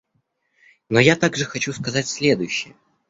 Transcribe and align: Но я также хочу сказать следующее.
Но 0.89 0.99
я 0.99 1.15
также 1.15 1.45
хочу 1.45 1.71
сказать 1.73 2.07
следующее. 2.07 2.73